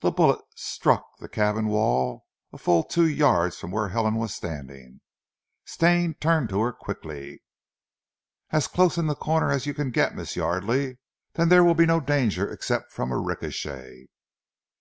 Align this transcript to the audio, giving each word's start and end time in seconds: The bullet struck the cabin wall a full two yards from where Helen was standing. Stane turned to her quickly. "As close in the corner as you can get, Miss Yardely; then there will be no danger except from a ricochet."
The 0.00 0.10
bullet 0.10 0.44
struck 0.56 1.04
the 1.20 1.28
cabin 1.28 1.68
wall 1.68 2.24
a 2.52 2.58
full 2.58 2.82
two 2.82 3.06
yards 3.06 3.58
from 3.60 3.70
where 3.70 3.90
Helen 3.90 4.16
was 4.16 4.34
standing. 4.34 5.00
Stane 5.64 6.14
turned 6.14 6.48
to 6.48 6.58
her 6.62 6.72
quickly. 6.72 7.44
"As 8.50 8.66
close 8.66 8.98
in 8.98 9.06
the 9.06 9.14
corner 9.14 9.52
as 9.52 9.64
you 9.66 9.72
can 9.72 9.92
get, 9.92 10.16
Miss 10.16 10.34
Yardely; 10.34 10.98
then 11.34 11.48
there 11.48 11.62
will 11.62 11.76
be 11.76 11.86
no 11.86 12.00
danger 12.00 12.50
except 12.50 12.90
from 12.90 13.12
a 13.12 13.18
ricochet." 13.20 14.08